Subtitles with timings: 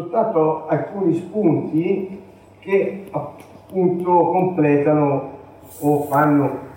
[0.00, 2.18] soltanto alcuni spunti
[2.60, 5.38] che appunto completano
[5.80, 6.68] o fanno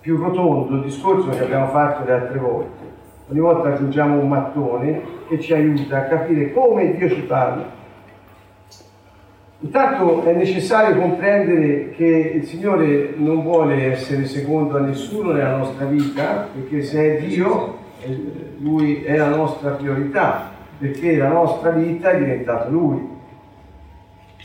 [0.00, 2.86] più rotondo il discorso che abbiamo fatto le altre volte.
[3.30, 7.76] Ogni volta aggiungiamo un mattone che ci aiuta a capire come Dio ci parla.
[9.60, 15.84] Intanto è necessario comprendere che il Signore non vuole essere secondo a nessuno nella nostra
[15.86, 18.18] vita, perché se è Dio, eh,
[18.60, 23.16] Lui è la nostra priorità, perché la nostra vita è diventato Lui.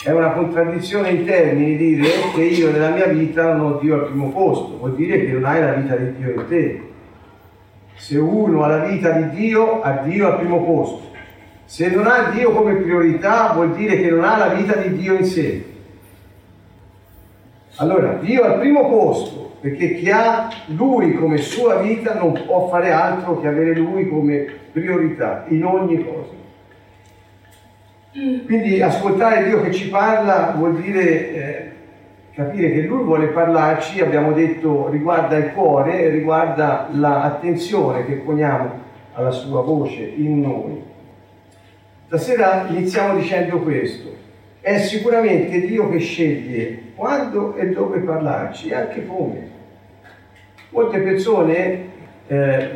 [0.04, 4.06] È una contraddizione in termini dire che io nella mia vita non ho Dio al
[4.08, 6.82] primo posto, vuol dire che non hai la vita di Dio in te.
[7.96, 11.12] Se uno ha la vita di Dio, ha Dio al primo posto.
[11.66, 15.14] Se non ha Dio come priorità, vuol dire che non ha la vita di Dio
[15.14, 15.66] in sé.
[17.78, 22.92] Allora, Dio al primo posto, perché chi ha Lui come sua vita non può fare
[22.92, 26.34] altro che avere Lui come priorità in ogni cosa.
[28.12, 31.72] Quindi ascoltare Dio che ci parla vuol dire eh,
[32.34, 38.70] capire che Lui vuole parlarci, abbiamo detto, riguarda il cuore, riguarda l'attenzione che poniamo
[39.14, 40.84] alla sua voce in noi.
[42.08, 44.12] Stasera iniziamo dicendo questo.
[44.60, 49.52] È sicuramente Dio che sceglie quando e dove parlarci e anche come.
[50.74, 51.80] Molte persone,
[52.26, 52.70] eh,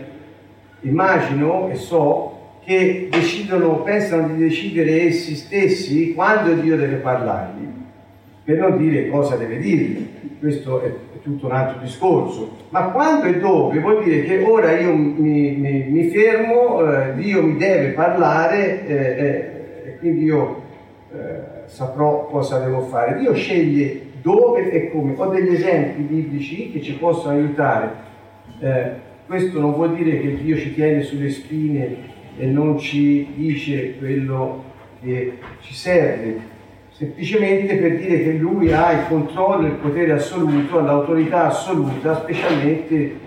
[0.82, 7.66] immagino e so, che decidono, pensano di decidere essi stessi quando Dio deve parlargli,
[8.44, 10.10] per non dire cosa deve dirgli.
[10.40, 10.92] Questo è,
[11.24, 12.56] tutto un altro discorso.
[12.70, 17.42] Ma quando e dove vuol dire che ora io mi, mi, mi fermo, eh, Dio
[17.42, 20.62] mi deve parlare eh, eh, e quindi io
[21.12, 23.18] eh, saprò cosa devo fare.
[23.18, 25.14] Dio sceglie dove e come.
[25.16, 28.06] Ho degli esempi biblici che ci possono aiutare.
[28.60, 28.92] Eh,
[29.26, 34.66] questo non vuol dire che Dio ci tiene sulle spine e non ci dice quello
[35.02, 36.40] che ci serve,
[36.90, 43.26] semplicemente per dire che lui ha il controllo, il potere assoluto, l'autorità assoluta, specialmente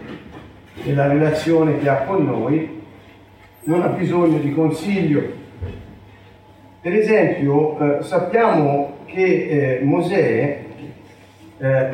[0.85, 2.79] nella relazione che ha con noi,
[3.65, 5.39] non ha bisogno di consiglio.
[6.83, 10.60] Per esempio, eh, sappiamo che eh, Mosè
[11.61, 11.91] eh,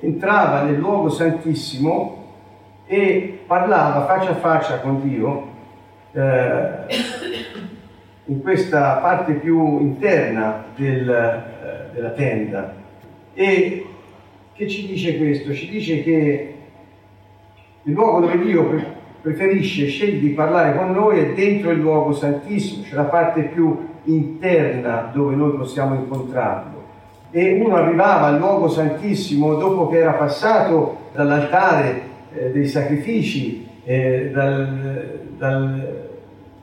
[0.00, 2.20] entrava nel luogo santissimo
[2.86, 5.50] e parlava faccia a faccia con Dio
[6.12, 6.96] eh,
[8.26, 12.74] in questa parte più interna del, eh, della tenda.
[13.34, 13.86] E
[14.54, 15.52] che ci dice questo?
[15.52, 16.54] Ci dice che
[17.82, 22.84] il luogo dove Dio preferisce, sceglie di parlare con noi è dentro il luogo santissimo,
[22.84, 26.81] cioè la parte più interna dove noi possiamo incontrarlo.
[27.32, 32.02] E uno arrivava al luogo santissimo dopo che era passato dall'altare
[32.34, 36.10] eh, dei sacrifici, eh, dal, dal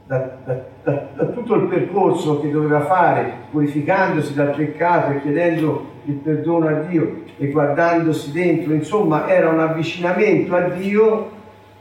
[0.10, 6.16] da, da, da, tutto il percorso che doveva fare, purificandosi dal peccato e chiedendo il
[6.16, 11.30] perdono a Dio e guardandosi dentro, insomma era un avvicinamento a Dio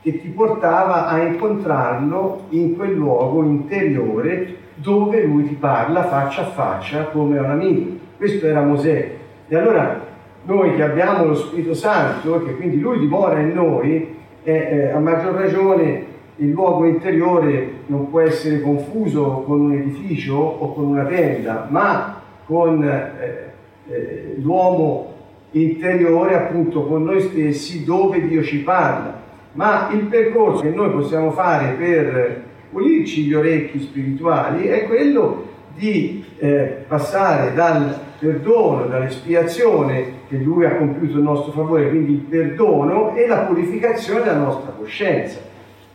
[0.02, 6.50] che ti portava a incontrarlo in quel luogo interiore dove lui ti parla faccia a
[6.50, 8.06] faccia come un amico.
[8.18, 9.12] Questo era Mosè.
[9.46, 10.04] E allora
[10.44, 14.98] noi che abbiamo lo Spirito Santo, che quindi lui dimora in noi, eh, eh, a
[14.98, 16.04] maggior ragione
[16.36, 22.20] il luogo interiore non può essere confuso con un edificio o con una tenda, ma
[22.44, 23.52] con eh,
[23.88, 25.12] eh, l'uomo
[25.52, 29.14] interiore, appunto con noi stessi, dove Dio ci parla.
[29.52, 32.42] Ma il percorso che noi possiamo fare per
[32.72, 35.46] pulirci gli orecchi spirituali è quello
[35.78, 42.18] di eh, passare dal perdono, dall'espiazione che Lui ha compiuto in nostro favore, quindi il
[42.18, 45.38] perdono e la purificazione della nostra coscienza.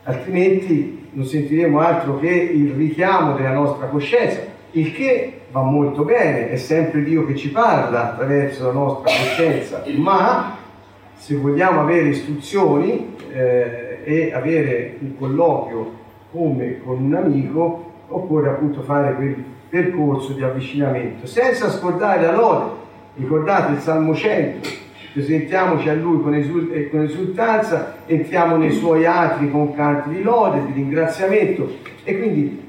[0.04, 4.40] Altrimenti non sentiremo altro che il richiamo della nostra coscienza,
[4.72, 9.84] il che va molto bene, è sempre Dio che ci parla attraverso la nostra coscienza,
[9.98, 10.58] ma
[11.14, 16.02] se vogliamo avere istruzioni eh, e avere un colloquio
[16.32, 19.36] come con un amico, occorre appunto fare quel
[19.74, 22.82] percorso di avvicinamento, senza scordare la lode.
[23.16, 24.70] Ricordate il Salmo 100,
[25.14, 30.22] presentiamoci a Lui con, esult- eh, con esultanza, entriamo nei Suoi atri con canti di
[30.22, 31.68] lode, di ringraziamento
[32.04, 32.62] e quindi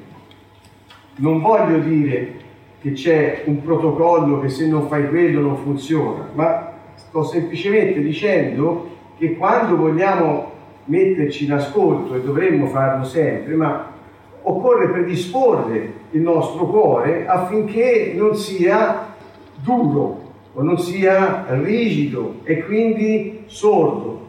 [1.17, 2.33] non voglio dire
[2.81, 8.93] che c'è un protocollo che se non fai quello non funziona, ma sto semplicemente dicendo
[9.19, 10.53] che quando vogliamo
[10.87, 13.93] metterci in ascolto, e dovremmo farlo sempre, ma
[14.46, 19.12] occorre predisporre il nostro cuore affinché non sia
[19.62, 20.23] duro,
[20.55, 24.23] o non sia rigido e quindi sordo.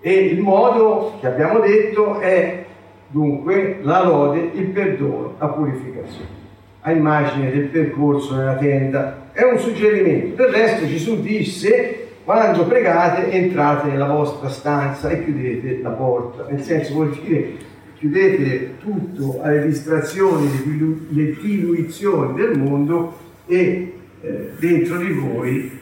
[0.00, 2.64] E il modo che abbiamo detto è
[3.08, 6.40] dunque la lode, il perdono, la purificazione.
[6.80, 9.30] A immagine del percorso nella tenda.
[9.32, 10.42] È un suggerimento.
[10.42, 16.46] Del resto Gesù disse, quando pregate entrate nella vostra stanza e chiudete la porta.
[16.48, 17.70] Nel senso vuol dire
[18.02, 23.16] chiudete tutto alle distrazioni, le diluizioni del mondo
[23.46, 25.78] e eh, dentro di voi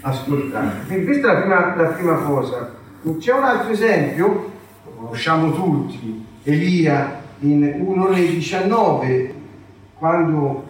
[0.00, 1.04] ascoltate.
[1.04, 2.74] Questa è la prima, la prima cosa.
[3.18, 4.26] C'è un altro esempio,
[4.84, 9.30] lo conosciamo tutti, Elia in 1.19,
[9.98, 10.64] quando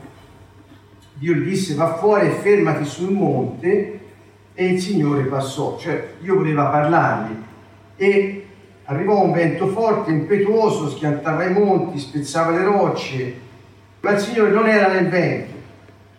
[1.14, 4.00] Dio gli disse va fuori e fermati sul monte
[4.52, 7.48] e il Signore passò, cioè Dio voleva parlargli
[7.96, 8.39] e
[8.90, 13.34] arrivò un vento forte, impetuoso, schiantava i monti, spezzava le rocce,
[14.00, 15.54] ma il Signore non era nel vento.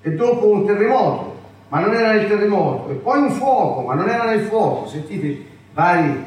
[0.01, 1.31] E dopo un terremoto
[1.71, 4.87] ma non era nel terremoto, e poi un fuoco, ma non era nel fuoco.
[4.87, 6.21] Sentite vari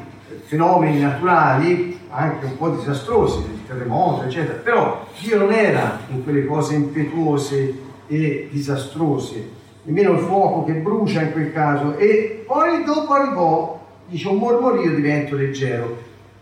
[0.45, 6.45] fenomeni naturali, anche un po' disastrosi, il terremoto, eccetera, però Dio non era in quelle
[6.45, 7.75] cose impetuose
[8.07, 9.47] e disastrose,
[9.83, 14.95] nemmeno il fuoco che brucia in quel caso, e poi dopo arrivò, dice, un mormorio
[14.95, 15.95] di vento leggero,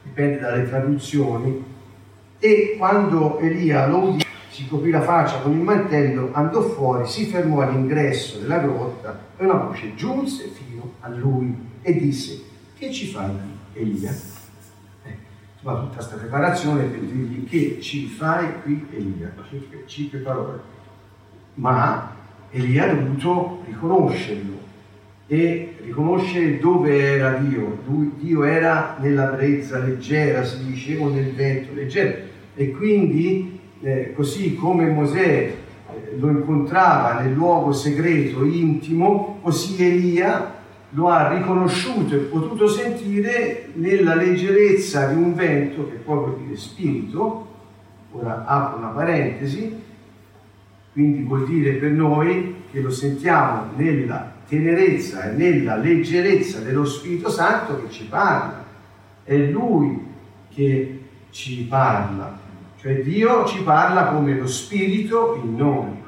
[0.03, 1.63] dipende dalle traduzioni,
[2.39, 7.25] e quando Elia lo udì, si coprì la faccia con il mantello, andò fuori, si
[7.25, 12.43] fermò all'ingresso della grotta e una voce giunse fino a lui e disse,
[12.77, 13.31] che ci fai
[13.73, 14.11] Elia?
[15.05, 15.17] Eh,
[15.61, 19.33] ma tutta questa preparazione per dirgli che ci fai qui Elia,
[19.85, 20.59] cinque parole.
[21.55, 22.11] Ma
[22.51, 24.59] Elia ha dovuto riconoscerlo
[25.27, 27.79] e riconoscere dove era Dio.
[28.19, 32.17] Dio era nella brezza leggera, si diceva, nel vento leggero.
[32.55, 35.55] E quindi eh, così come Mosè eh,
[36.17, 40.61] lo incontrava nel luogo segreto, intimo, così Elia
[40.95, 46.55] lo ha riconosciuto e potuto sentire nella leggerezza di un vento, che poi vuol dire
[46.55, 47.47] spirito,
[48.11, 49.81] ora apro una parentesi,
[50.91, 57.29] quindi vuol dire per noi che lo sentiamo nella tenerezza e nella leggerezza dello Spirito
[57.29, 58.63] Santo che ci parla.
[59.23, 59.99] È Lui
[60.53, 60.99] che
[61.29, 62.39] ci parla.
[62.79, 66.01] Cioè Dio ci parla come lo Spirito in noi.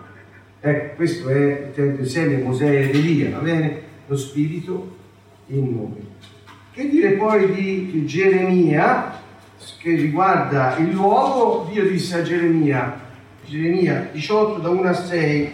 [0.60, 3.82] Ecco, questo è tenendo insieme Mosè ed Elia, va bene?
[4.08, 4.96] Lo Spirito
[5.48, 6.08] in noi.
[6.72, 9.22] Che dire poi di Geremia,
[9.80, 13.00] che riguarda il luogo, Dio disse a Geremia,
[13.46, 15.54] Geremia 18 da 1 a 6,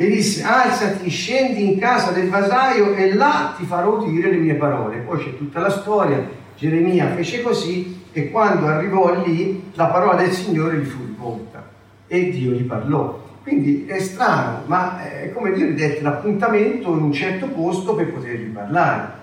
[0.00, 4.54] e disse alzati, scendi in casa del vasaio e là ti farò udire le mie
[4.54, 4.98] parole.
[4.98, 6.24] Poi c'è tutta la storia,
[6.56, 11.68] Geremia fece così e quando arrivò lì la parola del Signore gli fu rivolta
[12.06, 13.26] e Dio gli parlò.
[13.42, 18.52] Quindi è strano, ma è come dire dette l'appuntamento in un certo posto per potergli
[18.52, 19.16] parlare.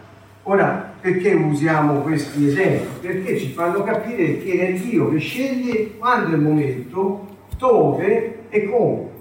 [0.43, 2.99] Ora, perché usiamo questi esempi?
[2.99, 7.27] Perché ci fanno capire che è Dio che sceglie quando è il momento,
[7.57, 9.13] dove e come.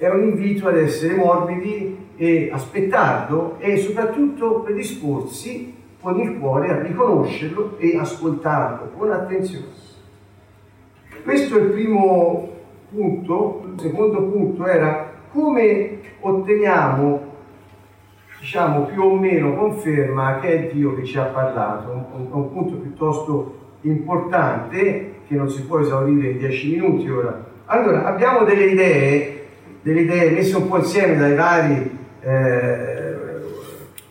[0.00, 6.80] È un invito ad essere morbidi e aspettarlo e soprattutto predisporsi con il cuore a
[6.80, 9.66] riconoscerlo e ascoltarlo con attenzione.
[11.22, 12.48] Questo è il primo
[12.90, 13.62] punto.
[13.74, 17.20] Il secondo punto era come otteniamo,
[18.38, 21.90] diciamo più o meno conferma che è Dio che ci ha parlato.
[22.14, 27.48] Un, un punto piuttosto importante che non si può esaurire in dieci minuti ora.
[27.66, 29.39] Allora, abbiamo delle idee,
[29.82, 33.10] delle idee messe un po' insieme dai vari eh,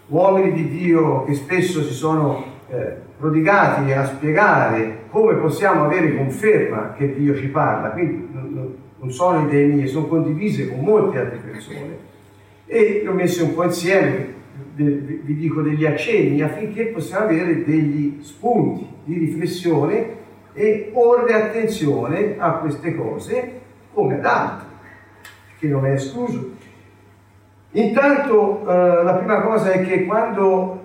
[0.08, 6.94] uomini di Dio che spesso si sono eh, prodigati a spiegare come possiamo avere conferma
[6.98, 12.08] che Dio ci parla, quindi non, sono idee mie, sono condivise con molte altre persone.
[12.66, 14.38] E le ho messe un po' insieme,
[14.76, 20.18] vi dico degli accenni affinché possiamo avere degli spunti di riflessione
[20.54, 23.52] e porre attenzione a queste cose
[23.94, 24.68] come ad altre,
[25.60, 26.58] che non è escluso
[27.72, 30.82] Intanto eh, la prima cosa è che quando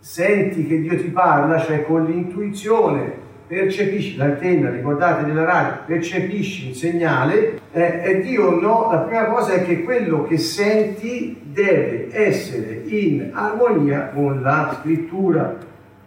[0.00, 6.74] senti che Dio ti parla, cioè con l'intuizione, percepisci l'antenna, ricordate della radio, percepisci un
[6.74, 12.82] segnale, eh, e Dio no, la prima cosa è che quello che senti deve essere
[12.86, 15.56] in armonia con la scrittura.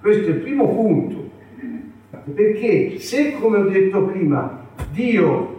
[0.01, 1.27] Questo è il primo punto.
[2.33, 5.55] Perché se, come ho detto prima, Dio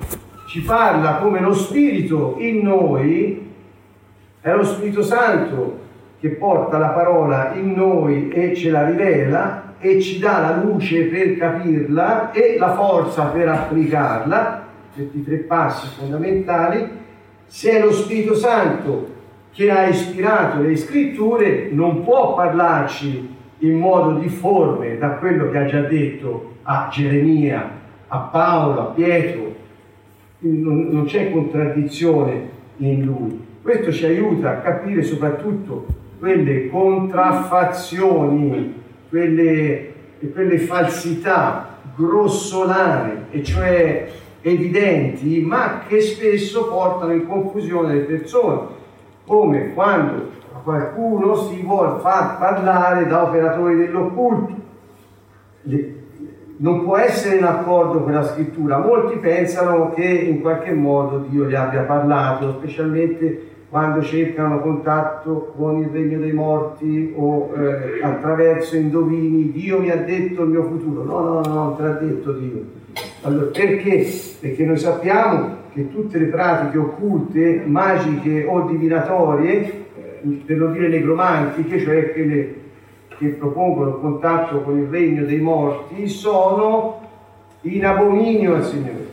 [0.50, 3.52] ci parla come lo Spirito in noi,
[4.40, 5.78] è lo Spirito Santo
[6.18, 11.04] che porta la parola in noi e ce la rivela e ci dà la luce
[11.04, 16.98] per capirla e la forza per applicarla, questi tre passi fondamentali.
[17.46, 19.08] Se è lo Spirito Santo
[19.52, 25.64] che ha ispirato le scritture, non può parlarci in modo difforme da quello che ha
[25.66, 27.70] già detto a Geremia,
[28.08, 29.49] a Paolo, a Pietro.
[30.42, 33.38] Non, non c'è contraddizione in lui.
[33.62, 35.86] Questo ci aiuta a capire soprattutto
[36.18, 38.74] quelle contraffazioni,
[39.08, 39.92] quelle,
[40.32, 44.08] quelle falsità grossolane, e cioè
[44.40, 48.78] evidenti, ma che spesso portano in confusione le persone,
[49.26, 50.30] come quando
[50.62, 54.54] qualcuno si vuole far parlare da operatori dell'occulto.
[56.62, 58.76] Non può essere in accordo con la scrittura.
[58.76, 65.80] Molti pensano che in qualche modo Dio gli abbia parlato, specialmente quando cercano contatto con
[65.80, 71.02] il regno dei morti o eh, attraverso indovini, Dio mi ha detto il mio futuro.
[71.02, 72.62] No, no, no, non te l'ha detto Dio.
[73.22, 74.06] Allora, perché?
[74.40, 80.88] Perché noi sappiamo che tutte le pratiche occulte, magiche o divinatorie, eh, per non dire
[80.88, 82.54] negromantiche, cioè quelle
[83.20, 87.06] che propongono il contatto con il regno dei morti, sono
[87.60, 89.08] in abominio al Signore.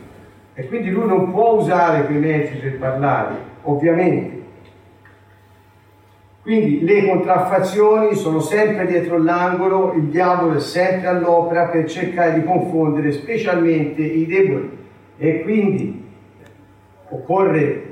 [0.54, 3.34] E quindi lui non può usare quei mezzi per parlare,
[3.64, 4.36] ovviamente.
[6.40, 12.46] Quindi le contraffazioni sono sempre dietro l'angolo, il diavolo è sempre all'opera per cercare di
[12.46, 14.70] confondere specialmente i deboli
[15.18, 16.02] e quindi
[17.10, 17.82] occorre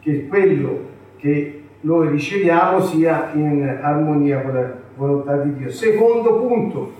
[0.00, 0.80] che quello
[1.16, 5.70] che noi riceviamo sia in armonia con la volontà di Dio.
[5.70, 6.92] Secondo punto,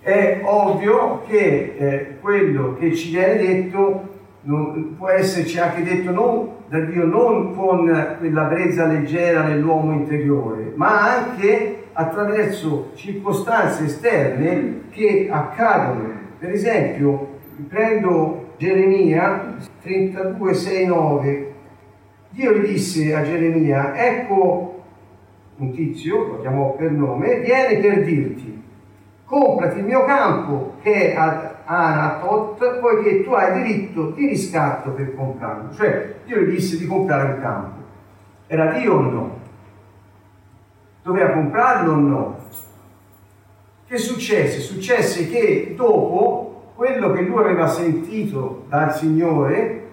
[0.00, 4.08] è ovvio che eh, quello che ci viene detto
[4.42, 10.72] non, può esserci anche detto non da Dio non con quella brezza leggera nell'uomo interiore,
[10.76, 16.08] ma anche attraverso circostanze esterne che accadono.
[16.38, 21.52] Per esempio, prendo Geremia 32, 6, 9.
[22.30, 24.69] Dio disse a Geremia, ecco
[25.60, 28.62] un tizio, lo chiamò per nome, viene per dirti,
[29.24, 35.14] comprati il mio campo che è ad Anatot, poiché tu hai diritto di riscatto per
[35.14, 35.72] comprarlo.
[35.74, 37.78] Cioè, Dio gli disse di comprare un campo.
[38.46, 39.38] Era Dio o no?
[41.02, 42.38] Doveva comprarlo o no?
[43.86, 44.60] Che successe?
[44.60, 49.88] Successe che dopo quello che lui aveva sentito dal Signore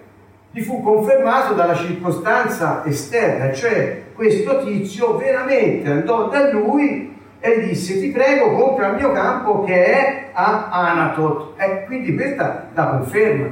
[0.50, 8.00] gli fu confermato dalla circostanza esterna, cioè questo tizio veramente andò da lui e disse
[8.00, 11.52] ti prego compra il mio campo che è a Anatot.
[11.56, 13.46] E quindi questa la conferma,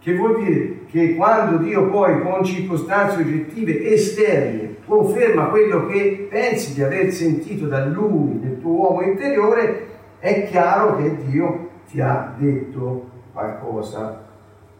[0.00, 6.74] che vuol dire che quando Dio poi con circostanze oggettive esterne conferma quello che pensi
[6.74, 9.86] di aver sentito da Lui, nel tuo uomo interiore,
[10.18, 14.24] è chiaro che Dio ti ha detto qualcosa.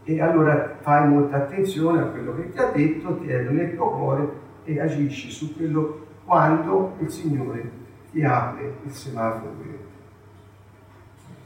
[0.03, 3.91] E allora fai molta attenzione a quello che ti ha detto, ti è nel tuo
[3.91, 7.71] cuore e agisci su quello quando il Signore
[8.13, 9.79] ti apre il semaforo verde.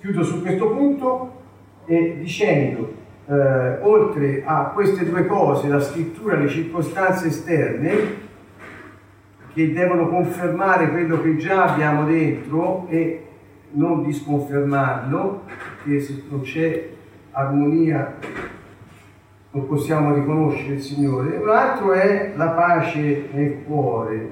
[0.01, 1.43] Chiudo su questo punto
[1.87, 2.93] e dicendo,
[3.27, 8.23] eh, oltre a queste due cose, la scrittura le circostanze esterne,
[9.55, 13.27] che devono confermare quello che già abbiamo dentro e
[13.73, 15.43] non disconfermarlo,
[15.83, 16.91] perché se non c'è
[17.31, 18.17] armonia
[19.55, 21.37] non possiamo riconoscere il Signore.
[21.37, 24.29] Un altro è la pace nel cuore,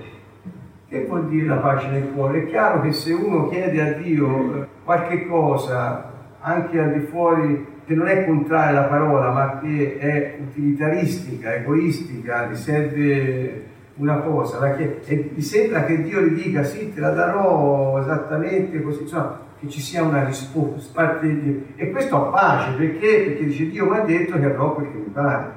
[0.89, 2.43] che vuol dire la pace nel cuore?
[2.43, 6.11] È chiaro che se uno chiede a Dio qualche cosa,
[6.41, 12.49] anche al di fuori, che non è contraria alla parola, ma che è utilitaristica, egoistica,
[12.49, 13.65] gli serve
[13.97, 19.03] una cosa, e gli sembra che Dio gli dica sì, te la darò esattamente così,
[19.03, 21.21] insomma, che ci sia una risposta.
[21.21, 23.23] E questo ha pace, perché?
[23.27, 25.53] Perché dice Dio mi ha detto che avrò quel che mi pare.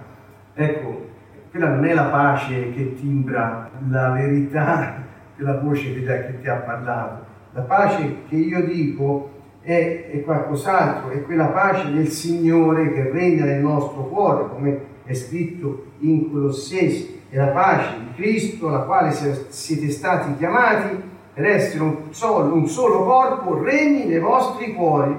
[0.53, 1.09] Ecco,
[1.49, 5.03] quella non è la pace che timbra la verità
[5.35, 7.25] della voce che ti ha parlato.
[7.53, 9.31] La pace che io dico
[9.61, 15.13] è, è qualcos'altro, è quella pace del Signore che regna nel nostro cuore, come è
[15.15, 21.83] scritto in Colossesi, è la pace di Cristo, alla quale siete stati chiamati per essere
[21.83, 25.15] un solo, un solo corpo, regni nei vostri cuori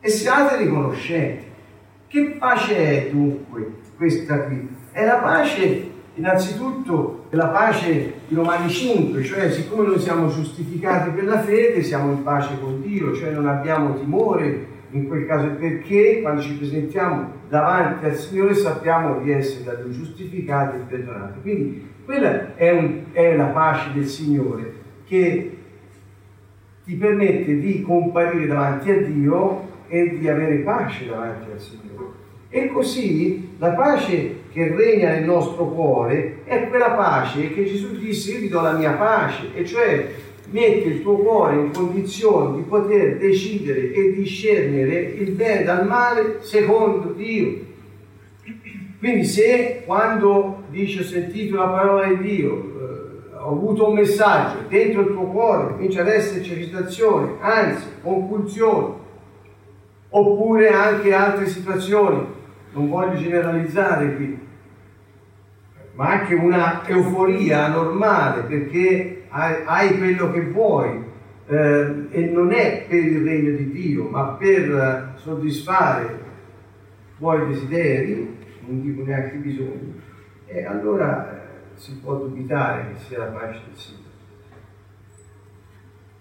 [0.00, 1.46] e siate riconoscenti.
[2.08, 4.68] Che pace è dunque questa qui?
[4.90, 11.24] È la pace Innanzitutto la pace di Romani 5, cioè siccome noi siamo giustificati per
[11.24, 16.20] la fede, siamo in pace con Dio, cioè non abbiamo timore in quel caso perché
[16.20, 21.40] quando ci presentiamo davanti al Signore sappiamo di essere da Dio giustificati e perdonati.
[21.40, 24.80] Quindi quella è, un, è la pace del Signore
[25.12, 25.50] che
[26.86, 32.12] ti permette di comparire davanti a Dio e di avere pace davanti al Signore.
[32.48, 38.32] E così la pace che regna nel nostro cuore è quella pace che Gesù disse
[38.32, 40.14] io vi do la mia pace, e cioè
[40.50, 46.38] mette il tuo cuore in condizione di poter decidere e discernere il bene dal male
[46.40, 47.70] secondo Dio.
[48.98, 52.81] Quindi se quando dici ho sentito la parola di Dio,
[53.44, 58.94] ho avuto un messaggio, dentro il tuo cuore comincia ad esserci agitazione, anzi, compulsione,
[60.10, 62.24] oppure anche altre situazioni,
[62.72, 64.38] non voglio generalizzare qui,
[65.94, 71.04] ma anche una euforia normale perché hai, hai quello che vuoi
[71.46, 78.36] eh, e non è per il regno di Dio, ma per soddisfare i tuoi desideri,
[78.66, 80.00] non dico neanche bisogni,
[80.46, 81.41] e allora eh,
[81.82, 84.10] si può dubitare che sia la pace del Signore.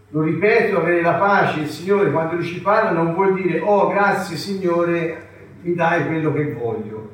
[0.10, 3.88] Lo ripeto, avere la pace del Signore quando lui ci parla non vuol dire oh
[3.90, 5.28] grazie Signore,
[5.62, 7.10] mi dai quello che voglio.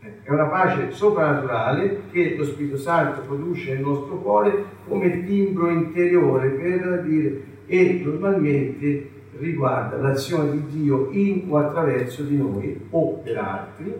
[0.00, 6.48] È una pace soprannaturale che lo Spirito Santo produce nel nostro cuore come timbro interiore
[6.48, 13.38] per dire e normalmente riguarda l'azione di Dio in o attraverso di noi o per
[13.38, 13.94] altri,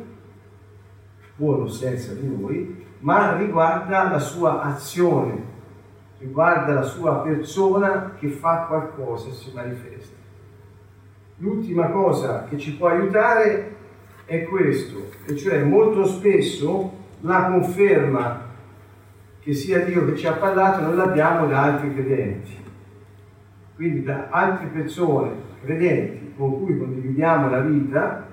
[1.41, 5.43] buono senza di noi, ma riguarda la sua azione,
[6.19, 10.17] riguarda la sua persona che fa qualcosa e si manifesta.
[11.39, 13.77] L'ultima cosa che ci può aiutare
[14.27, 18.49] è questo, e cioè molto spesso la conferma
[19.41, 22.59] che sia Dio che ci ha parlato non l'abbiamo da altri credenti
[23.81, 25.31] quindi da altre persone
[25.63, 28.27] credenti con cui condividiamo la vita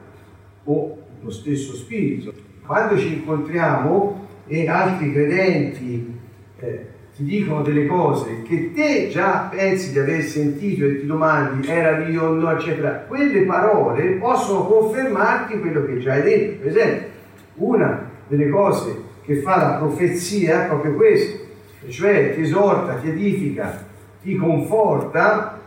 [0.65, 2.33] o lo stesso spirito.
[2.67, 6.19] Quando ci incontriamo e altri credenti
[6.59, 11.65] eh, ti dicono delle cose che te già pensi di aver sentito e ti domandi
[11.65, 12.23] era Dio?
[12.25, 16.57] O no, eccetera, quelle parole possono confermarti quello che già hai detto.
[16.63, 17.07] Per esempio,
[17.55, 21.45] una delle cose che fa la profezia è proprio questo,
[21.87, 23.85] cioè ti esorta, ti edifica,
[24.21, 25.61] ti conforta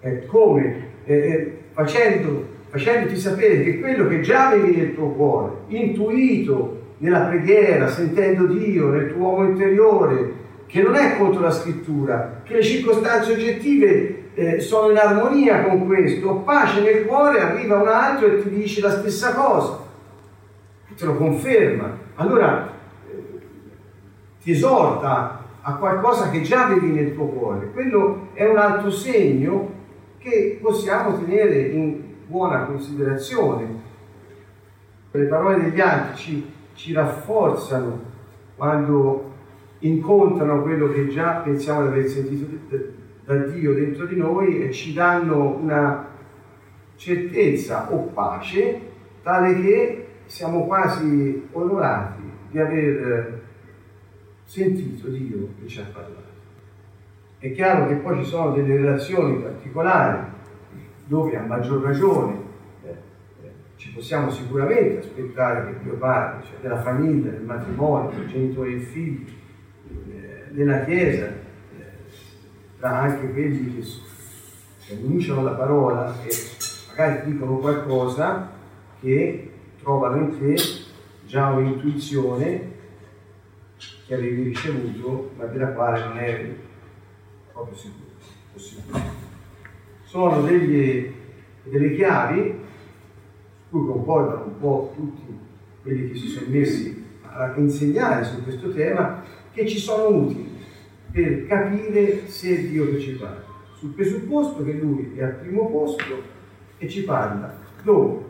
[0.00, 0.92] eh, come?
[1.06, 7.86] Eh, facendo, facendoti sapere che quello che già avevi nel tuo cuore, intuito nella preghiera,
[7.86, 10.32] sentendo Dio nel tuo uomo interiore,
[10.66, 15.86] che non è contro la scrittura, che le circostanze oggettive eh, sono in armonia con
[15.86, 19.78] questo, pace nel cuore, arriva un altro e ti dice la stessa cosa,
[20.96, 21.96] te lo conferma.
[22.16, 22.72] Allora
[23.08, 23.22] eh,
[24.42, 27.70] ti esorta a qualcosa che già vedi nel tuo cuore.
[27.72, 29.70] Quello è un altro segno
[30.18, 33.92] che possiamo tenere in buona considerazione.
[35.10, 38.12] Le parole degli altri ci, ci rafforzano
[38.56, 39.32] quando
[39.80, 42.46] incontrano quello che già pensiamo di aver sentito
[43.24, 46.08] da Dio dentro di noi e ci danno una
[46.96, 48.80] certezza o pace
[49.22, 53.42] tale che siamo quasi onorati di aver
[54.44, 56.22] sentito Dio che ci ha parlato.
[57.38, 60.32] È chiaro che poi ci sono delle relazioni particolari
[61.14, 62.36] dove a maggior ragione
[62.82, 62.88] eh,
[63.42, 68.72] eh, ci possiamo sicuramente aspettare che Dio parli, cioè della famiglia, del matrimonio, del genitore
[68.72, 69.32] e figli,
[70.10, 71.84] eh, della Chiesa, eh,
[72.80, 76.30] tra anche quelli che, annunciano la parola e
[76.88, 78.50] magari dicono qualcosa
[79.00, 80.56] che trovano in te
[81.26, 82.72] già un'intuizione
[84.06, 86.58] che avevi ricevuto, ma della quale non eri
[87.52, 89.03] proprio sicuro.
[90.14, 91.12] Sono degli,
[91.64, 92.54] delle chiavi
[93.68, 95.22] su cui concordano un po' tutti
[95.82, 100.56] quelli che si sono messi a insegnare su questo tema, che ci sono utili
[101.10, 103.42] per capire se Dio che ci parla,
[103.76, 106.22] sul presupposto che Lui è al primo posto
[106.78, 108.22] e ci parla dove,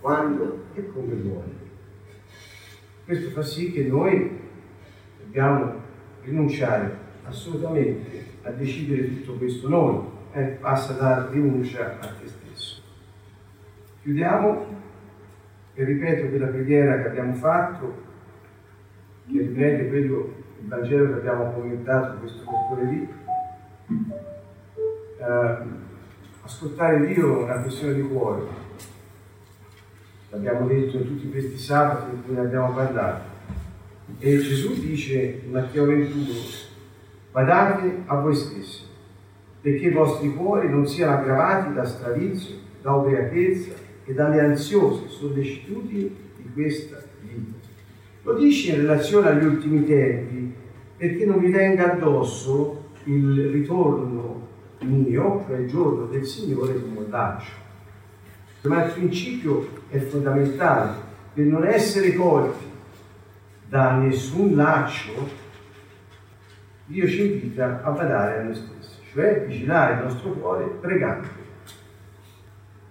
[0.00, 1.54] quando e come vuole.
[3.04, 4.30] Questo fa sì che noi
[5.24, 5.74] dobbiamo
[6.22, 12.82] rinunciare assolutamente a decidere tutto questo noi, eh, passa da rinuncia a te stesso.
[14.02, 14.66] Chiudiamo
[15.74, 18.02] e ripeto quella preghiera che abbiamo fatto,
[19.30, 23.08] che riprende quello, il Vangelo che abbiamo commentato questo mercoledì.
[25.18, 25.56] Eh,
[26.42, 28.44] ascoltare Dio è una questione di cuore,
[30.30, 33.32] l'abbiamo detto in tutti questi sabati in cui ne abbiamo parlato
[34.18, 36.24] e Gesù dice in Matteo 21,
[37.32, 38.84] badate a voi stessi,
[39.62, 43.72] perché i vostri cuori non siano aggravati da stravizio, da ubriachezza
[44.04, 47.56] e dalle ansiose sollecitudini di questa vita.
[48.24, 50.52] Lo dice in relazione agli ultimi tempi,
[50.96, 54.48] perché non vi venga addosso il ritorno
[54.80, 57.52] mio, cioè il giorno del Signore di un laccio.
[58.62, 62.70] Ma il principio è fondamentale per non essere colti
[63.68, 65.40] da nessun laccio
[66.92, 68.81] Dio ci invita a badare a noi stessi,
[69.12, 71.28] cioè vigilare il nostro cuore pregando.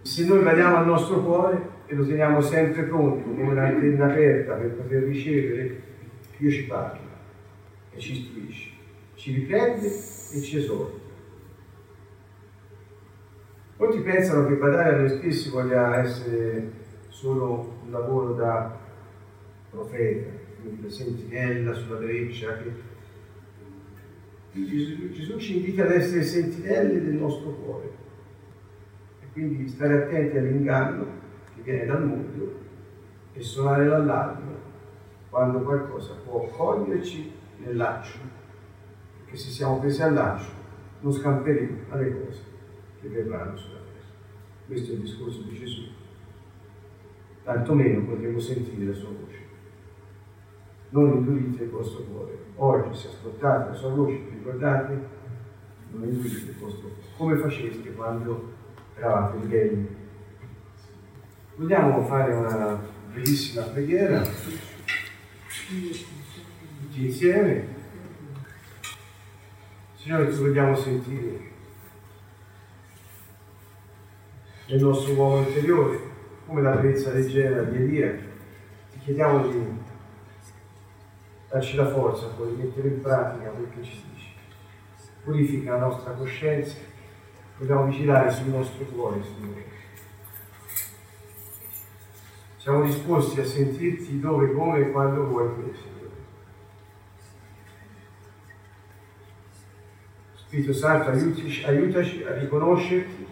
[0.01, 4.69] Se noi badiamo al nostro cuore e lo teniamo sempre pronto, come un'antenna aperta per
[4.71, 5.81] poter ricevere,
[6.37, 6.99] Dio ci parla
[7.91, 8.69] e ci istruisce,
[9.15, 10.99] ci riprende e ci esorta.
[13.77, 16.71] Molti pensano che badare a noi stessi voglia essere
[17.09, 18.77] solo un lavoro da
[19.71, 20.29] profeta,
[20.61, 22.57] quindi da sentinella sulla breccia.
[22.57, 22.90] Che...
[24.53, 27.89] Gesù, Gesù ci invita ad essere sentinelle del nostro cuore
[29.21, 31.05] e quindi stare attenti all'inganno
[31.55, 32.59] che viene dal mondo
[33.33, 34.51] e suonare l'allarme
[35.29, 38.19] quando qualcosa può coglierci nel laccio,
[39.23, 40.51] perché se siamo presi al laccio
[40.99, 42.41] non scamperemo alle cose
[42.99, 44.05] che verranno sulla terra.
[44.67, 45.83] Questo è il discorso di Gesù.
[47.43, 49.40] Tantomeno potremo sentire la sua voce.
[50.91, 52.37] Non indurite il vostro cuore.
[52.55, 55.07] Oggi se ascoltate la sua voce, vi ricordate?
[55.91, 57.01] Non indurite il vostro cuore.
[57.17, 58.53] Come faceste quando
[58.95, 59.95] eravate ribelli?
[61.55, 62.79] Vogliamo fare una
[63.11, 64.21] brevissima preghiera?
[65.67, 67.79] Tutti insieme.
[69.95, 71.49] Signore, ti vogliamo sentire
[74.67, 75.99] nel nostro uomo interiore,
[76.47, 78.11] come la brezza leggera di Elia.
[78.91, 79.57] Ti chiediamo di
[81.51, 84.33] darci la forza poi di mettere in pratica quel che ci dici.
[85.23, 86.75] Purifica la nostra coscienza,
[87.57, 89.65] dobbiamo vigilare sul nostro cuore, Signore.
[92.55, 95.89] Siamo disposti a sentirti dove, come e quando vuoi Signore.
[100.35, 103.27] Spirito Santo, aiutaci, aiutaci a riconoscerti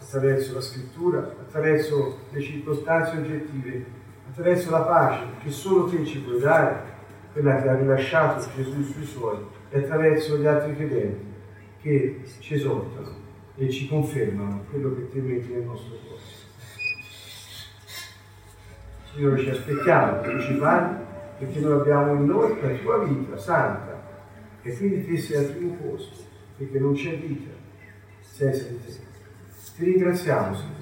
[0.00, 6.40] attraverso la scrittura, attraverso le circostanze oggettive, attraverso la pace che solo te ci puoi
[6.40, 6.94] dare,
[7.32, 9.38] quella che ha rilasciato Gesù sui suoi,
[9.70, 11.24] e attraverso gli altri credenti
[11.80, 13.14] che ci esortano
[13.56, 16.22] e ci confermano quello che te metti nel nostro cuore.
[19.12, 21.04] Signore, ci aspettiamo che ci parli
[21.38, 24.02] perché noi abbiamo in noi la tua vita santa
[24.62, 26.24] e quindi te sei al primo posto
[26.56, 27.50] perché non c'è vita
[28.20, 28.92] senza di te.
[29.76, 30.75] Ti ringraziamo, Signore.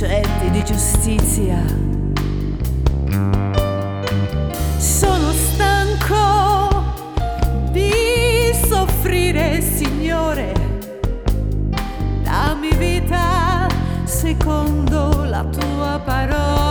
[0.00, 1.62] Precetti di giustizia.
[4.78, 6.84] Sono stanco
[7.70, 10.52] di soffrire, Signore.
[12.22, 13.66] Dammi vita
[14.04, 16.69] secondo la tua parola.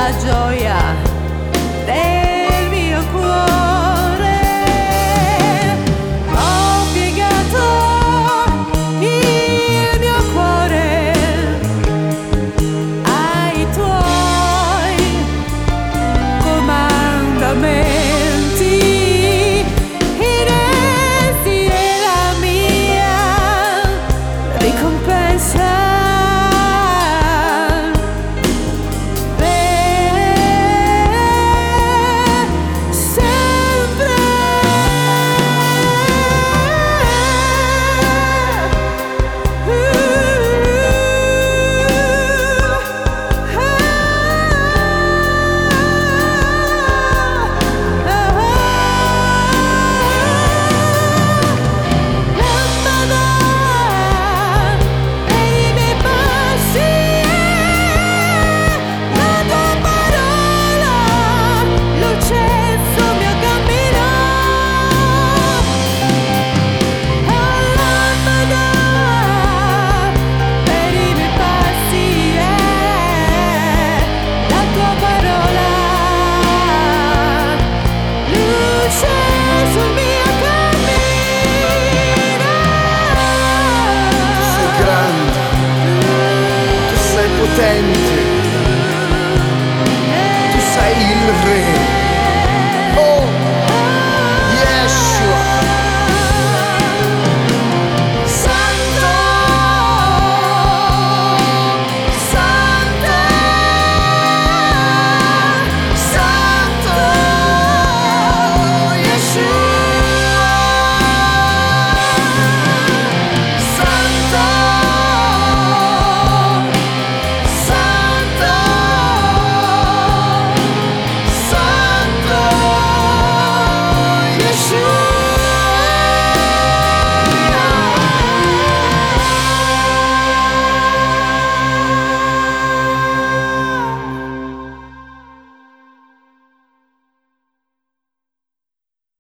[0.00, 0.89] La gioia